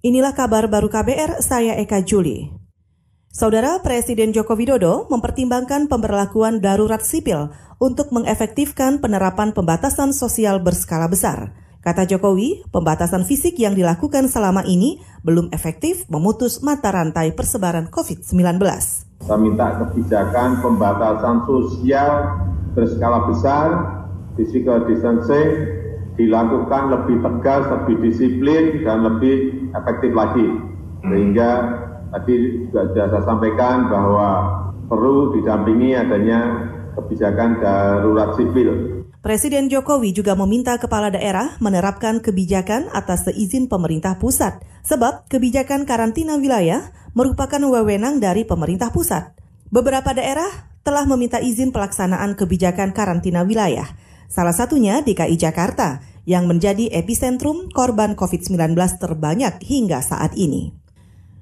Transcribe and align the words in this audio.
Inilah 0.00 0.32
kabar 0.32 0.64
baru 0.64 0.88
KBR, 0.88 1.44
saya 1.44 1.76
Eka 1.76 2.00
Juli. 2.00 2.48
Saudara 3.28 3.84
Presiden 3.84 4.32
Joko 4.32 4.56
Widodo 4.56 5.04
mempertimbangkan 5.12 5.92
pemberlakuan 5.92 6.64
darurat 6.64 7.04
sipil 7.04 7.52
untuk 7.76 8.08
mengefektifkan 8.08 9.04
penerapan 9.04 9.52
pembatasan 9.52 10.16
sosial 10.16 10.64
berskala 10.64 11.04
besar. 11.04 11.52
Kata 11.84 12.08
Jokowi, 12.08 12.64
pembatasan 12.72 13.28
fisik 13.28 13.60
yang 13.60 13.76
dilakukan 13.76 14.32
selama 14.32 14.64
ini 14.64 15.04
belum 15.20 15.52
efektif 15.52 16.08
memutus 16.08 16.64
mata 16.64 16.96
rantai 16.96 17.36
persebaran 17.36 17.92
COVID-19. 17.92 18.56
Saya 19.20 19.36
minta 19.36 19.84
kebijakan 19.84 20.64
pembatasan 20.64 21.44
sosial 21.44 22.40
berskala 22.72 23.28
besar, 23.28 23.68
physical 24.32 24.80
distancing, 24.88 25.76
dilakukan 26.20 26.92
lebih 26.92 27.24
tegas, 27.24 27.64
lebih 27.72 27.96
disiplin, 28.04 28.84
dan 28.84 29.00
lebih 29.08 29.64
efektif 29.72 30.12
lagi. 30.12 30.46
Sehingga 31.00 31.50
tadi 32.12 32.34
juga 32.68 32.80
sudah 32.92 33.06
saya 33.08 33.24
sampaikan 33.24 33.88
bahwa 33.88 34.28
perlu 34.92 35.32
didampingi 35.40 35.96
adanya 35.96 36.40
kebijakan 36.98 37.62
darurat 37.62 38.36
sipil. 38.36 39.00
Presiden 39.20 39.68
Jokowi 39.68 40.16
juga 40.16 40.32
meminta 40.32 40.80
kepala 40.80 41.12
daerah 41.12 41.60
menerapkan 41.60 42.24
kebijakan 42.24 42.88
atas 42.88 43.28
seizin 43.28 43.68
pemerintah 43.68 44.16
pusat, 44.16 44.64
sebab 44.80 45.28
kebijakan 45.28 45.84
karantina 45.84 46.40
wilayah 46.40 46.88
merupakan 47.12 47.60
wewenang 47.60 48.16
dari 48.16 48.48
pemerintah 48.48 48.88
pusat. 48.88 49.36
Beberapa 49.68 50.16
daerah 50.16 50.48
telah 50.80 51.04
meminta 51.04 51.36
izin 51.36 51.68
pelaksanaan 51.68 52.32
kebijakan 52.32 52.96
karantina 52.96 53.44
wilayah, 53.44 53.84
salah 54.32 54.56
satunya 54.56 55.04
DKI 55.04 55.36
Jakarta 55.36 56.00
yang 56.28 56.48
menjadi 56.48 56.92
epicentrum 56.92 57.72
korban 57.72 58.16
COVID-19 58.16 58.76
terbanyak 59.00 59.60
hingga 59.64 60.00
saat 60.04 60.36
ini. 60.36 60.74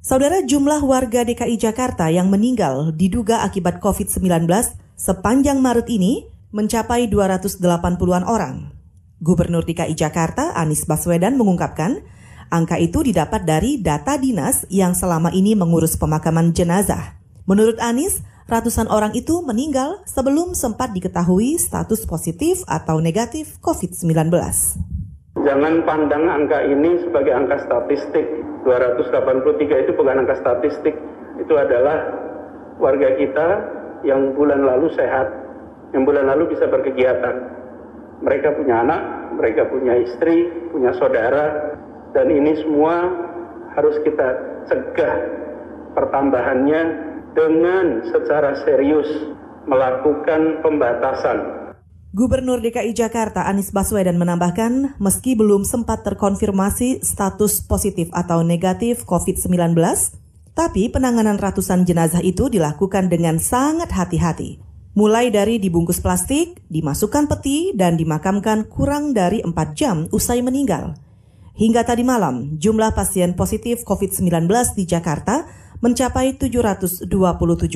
Saudara 0.00 0.40
jumlah 0.40 0.80
warga 0.80 1.28
DKI 1.28 1.60
Jakarta 1.60 2.08
yang 2.08 2.32
meninggal 2.32 2.96
diduga 2.96 3.44
akibat 3.44 3.84
COVID-19 3.84 4.48
sepanjang 4.96 5.60
Maret 5.60 5.92
ini 5.92 6.24
mencapai 6.56 7.06
280-an 7.12 8.24
orang. 8.24 8.72
Gubernur 9.20 9.68
DKI 9.68 9.92
Jakarta 9.92 10.56
Anies 10.56 10.88
Baswedan 10.88 11.36
mengungkapkan, 11.36 12.00
angka 12.48 12.80
itu 12.80 13.04
didapat 13.04 13.44
dari 13.44 13.76
data 13.76 14.16
dinas 14.16 14.64
yang 14.72 14.96
selama 14.96 15.28
ini 15.36 15.52
mengurus 15.52 16.00
pemakaman 16.00 16.56
jenazah. 16.56 17.20
Menurut 17.44 17.76
Anies, 17.76 18.24
ratusan 18.50 18.90
orang 18.90 19.14
itu 19.14 19.40
meninggal 19.46 20.02
sebelum 20.04 20.58
sempat 20.58 20.90
diketahui 20.90 21.54
status 21.56 22.02
positif 22.04 22.66
atau 22.66 22.98
negatif 22.98 23.62
COVID-19. 23.62 24.28
Jangan 25.40 25.74
pandang 25.86 26.26
angka 26.26 26.58
ini 26.66 27.06
sebagai 27.06 27.32
angka 27.32 27.62
statistik. 27.64 28.26
283 28.66 29.86
itu 29.86 29.90
bukan 29.96 30.26
angka 30.26 30.36
statistik. 30.42 30.92
Itu 31.40 31.54
adalah 31.56 32.12
warga 32.76 33.16
kita 33.16 33.48
yang 34.04 34.36
bulan 34.36 34.66
lalu 34.66 34.92
sehat, 34.98 35.30
yang 35.96 36.04
bulan 36.04 36.28
lalu 36.28 36.52
bisa 36.52 36.68
berkegiatan. 36.68 37.56
Mereka 38.20 38.58
punya 38.58 38.84
anak, 38.84 39.02
mereka 39.40 39.64
punya 39.70 39.96
istri, 39.96 40.50
punya 40.68 40.92
saudara, 41.00 41.72
dan 42.12 42.26
ini 42.28 42.52
semua 42.60 43.08
harus 43.78 43.96
kita 44.04 44.28
cegah 44.68 45.16
pertambahannya 45.94 47.09
dengan 47.34 48.02
secara 48.10 48.58
serius 48.66 49.06
melakukan 49.68 50.64
pembatasan. 50.64 51.60
Gubernur 52.10 52.58
DKI 52.58 52.90
Jakarta 52.90 53.46
Anies 53.46 53.70
Baswedan 53.70 54.18
menambahkan, 54.18 54.98
meski 54.98 55.38
belum 55.38 55.62
sempat 55.62 56.02
terkonfirmasi 56.02 57.06
status 57.06 57.62
positif 57.62 58.10
atau 58.10 58.42
negatif 58.42 59.06
COVID-19, 59.06 59.78
tapi 60.58 60.90
penanganan 60.90 61.38
ratusan 61.38 61.86
jenazah 61.86 62.18
itu 62.18 62.50
dilakukan 62.50 63.06
dengan 63.06 63.38
sangat 63.38 63.94
hati-hati. 63.94 64.58
Mulai 64.98 65.30
dari 65.30 65.62
dibungkus 65.62 66.02
plastik, 66.02 66.66
dimasukkan 66.66 67.30
peti, 67.30 67.70
dan 67.78 67.94
dimakamkan 67.94 68.66
kurang 68.66 69.14
dari 69.14 69.38
4 69.46 69.54
jam 69.78 70.10
usai 70.10 70.42
meninggal. 70.42 70.98
Hingga 71.54 71.86
tadi 71.86 72.02
malam, 72.02 72.58
jumlah 72.58 72.90
pasien 72.90 73.38
positif 73.38 73.86
COVID-19 73.86 74.50
di 74.74 74.82
Jakarta 74.82 75.46
mencapai 75.80 76.36
727 76.36 77.10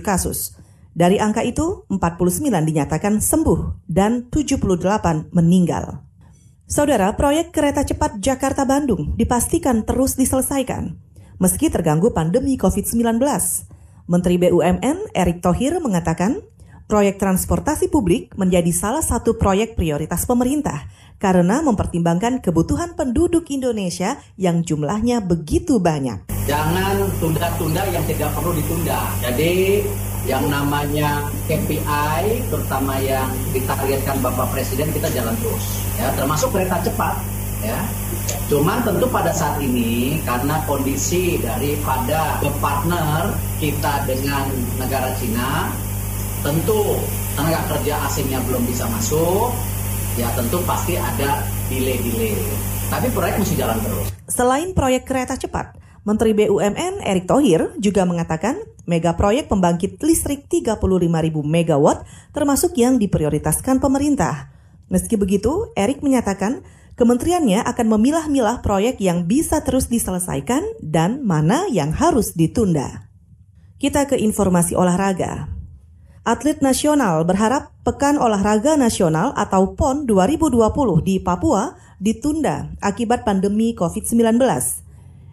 kasus. 0.00 0.56
Dari 0.90 1.22
angka 1.22 1.46
itu, 1.46 1.86
49 1.86 2.66
dinyatakan 2.66 3.22
sembuh 3.22 3.86
dan 3.86 4.26
78 4.28 5.30
meninggal. 5.30 6.02
Saudara, 6.70 7.14
proyek 7.14 7.50
kereta 7.54 7.86
cepat 7.86 8.18
Jakarta-Bandung 8.18 9.14
dipastikan 9.18 9.82
terus 9.86 10.14
diselesaikan, 10.18 10.98
meski 11.38 11.66
terganggu 11.66 12.10
pandemi 12.14 12.54
COVID-19. 12.58 13.18
Menteri 14.10 14.36
BUMN 14.38 15.14
Erick 15.14 15.42
Thohir 15.42 15.78
mengatakan, 15.78 16.42
proyek 16.90 17.22
transportasi 17.22 17.86
publik 17.90 18.34
menjadi 18.34 18.70
salah 18.74 19.02
satu 19.02 19.38
proyek 19.38 19.78
prioritas 19.78 20.26
pemerintah 20.26 20.90
karena 21.22 21.62
mempertimbangkan 21.62 22.42
kebutuhan 22.42 22.98
penduduk 22.98 23.46
Indonesia 23.50 24.18
yang 24.34 24.66
jumlahnya 24.66 25.22
begitu 25.22 25.78
banyak. 25.78 26.29
Jangan 26.50 27.06
tunda-tunda 27.22 27.86
yang 27.94 28.02
tidak 28.10 28.34
perlu 28.34 28.50
ditunda. 28.50 29.06
Jadi 29.22 29.86
yang 30.26 30.50
namanya 30.50 31.30
KPI, 31.46 32.42
terutama 32.50 32.98
yang 32.98 33.30
ditargetkan 33.54 34.18
Bapak 34.18 34.50
Presiden 34.50 34.90
kita 34.90 35.06
jalan 35.14 35.38
terus. 35.38 35.78
Ya, 35.94 36.10
termasuk 36.18 36.50
kereta 36.50 36.82
cepat. 36.82 37.14
Ya, 37.62 37.78
Cuman 38.50 38.82
tentu 38.82 39.06
pada 39.06 39.30
saat 39.30 39.62
ini 39.62 40.18
karena 40.26 40.58
kondisi 40.66 41.38
daripada 41.38 42.42
partner 42.58 43.30
kita 43.62 44.02
dengan 44.10 44.50
negara 44.74 45.14
Cina, 45.22 45.70
tentu 46.42 46.98
tenaga 47.38 47.62
kerja 47.70 47.94
asingnya 48.10 48.42
belum 48.42 48.66
bisa 48.66 48.90
masuk, 48.90 49.54
ya 50.18 50.26
tentu 50.34 50.58
pasti 50.66 50.98
ada 50.98 51.46
delay-delay. 51.70 52.34
Tapi 52.90 53.06
proyek 53.14 53.38
mesti 53.38 53.54
jalan 53.54 53.78
terus. 53.86 54.10
Selain 54.26 54.74
proyek 54.74 55.06
kereta 55.06 55.38
cepat, 55.38 55.78
Menteri 56.10 56.34
BUMN 56.34 57.06
Erick 57.06 57.30
Thohir 57.30 57.70
juga 57.78 58.02
mengatakan 58.02 58.58
mega 58.82 59.14
proyek 59.14 59.46
pembangkit 59.46 60.02
listrik 60.02 60.50
35.000 60.50 60.82
megawatt 61.38 62.02
termasuk 62.34 62.74
yang 62.74 62.98
diprioritaskan 62.98 63.78
pemerintah. 63.78 64.50
Meski 64.90 65.14
begitu, 65.14 65.70
Erick 65.78 66.02
menyatakan 66.02 66.66
kementeriannya 66.98 67.62
akan 67.62 67.86
memilah-milah 67.94 68.58
proyek 68.58 68.98
yang 68.98 69.30
bisa 69.30 69.62
terus 69.62 69.86
diselesaikan 69.86 70.82
dan 70.82 71.22
mana 71.22 71.70
yang 71.70 71.94
harus 71.94 72.34
ditunda. 72.34 73.06
Kita 73.78 74.10
ke 74.10 74.18
informasi 74.18 74.74
olahraga. 74.74 75.46
Atlet 76.26 76.58
nasional 76.58 77.22
berharap 77.22 77.70
Pekan 77.86 78.18
Olahraga 78.18 78.74
Nasional 78.74 79.30
atau 79.38 79.78
PON 79.78 80.10
2020 80.10 80.58
di 81.06 81.22
Papua 81.22 81.78
ditunda 82.02 82.74
akibat 82.82 83.22
pandemi 83.22 83.78
COVID-19. 83.78 84.89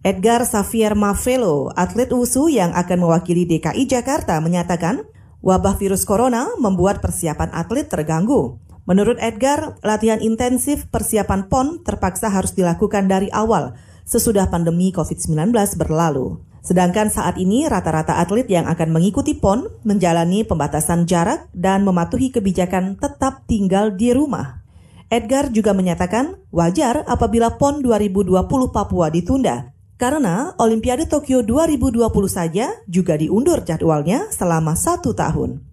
Edgar 0.00 0.48
Xavier 0.48 0.96
Mavelo, 0.96 1.68
atlet 1.76 2.08
WUSU 2.08 2.48
yang 2.48 2.72
akan 2.72 3.04
mewakili 3.04 3.44
DKI 3.44 3.84
Jakarta 3.84 4.40
menyatakan, 4.40 5.04
wabah 5.44 5.76
virus 5.76 6.08
corona 6.08 6.48
membuat 6.56 7.04
persiapan 7.04 7.52
atlet 7.52 7.84
terganggu. 7.84 8.56
Menurut 8.88 9.20
Edgar, 9.20 9.76
latihan 9.84 10.16
intensif 10.24 10.88
persiapan 10.88 11.52
PON 11.52 11.84
terpaksa 11.84 12.32
harus 12.32 12.56
dilakukan 12.56 13.12
dari 13.12 13.28
awal 13.28 13.76
sesudah 14.08 14.48
pandemi 14.48 14.88
COVID-19 14.88 15.52
berlalu. 15.76 16.40
Sedangkan 16.64 17.12
saat 17.12 17.36
ini 17.36 17.68
rata-rata 17.68 18.24
atlet 18.24 18.48
yang 18.48 18.72
akan 18.72 18.96
mengikuti 18.96 19.36
PON 19.36 19.68
menjalani 19.84 20.48
pembatasan 20.48 21.04
jarak 21.04 21.52
dan 21.52 21.84
mematuhi 21.84 22.32
kebijakan 22.32 22.96
tetap 22.96 23.44
tinggal 23.44 23.92
di 23.92 24.16
rumah. 24.16 24.64
Edgar 25.12 25.52
juga 25.52 25.76
menyatakan 25.76 26.40
wajar 26.48 27.04
apabila 27.04 27.60
PON 27.60 27.84
2020 27.84 28.48
Papua 28.72 29.12
ditunda, 29.12 29.76
karena 30.00 30.56
Olimpiade 30.56 31.04
Tokyo 31.04 31.44
2020 31.44 32.00
saja 32.32 32.72
juga 32.88 33.20
diundur 33.20 33.60
jadwalnya 33.60 34.32
selama 34.32 34.72
satu 34.72 35.12
tahun. 35.12 35.69